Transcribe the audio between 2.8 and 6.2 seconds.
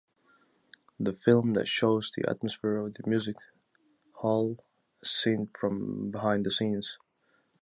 the music hall as seen from